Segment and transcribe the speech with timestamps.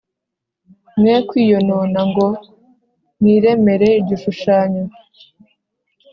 [0.99, 2.27] mwe kwiyonona ngo
[3.19, 4.83] mwiremere igishushanyo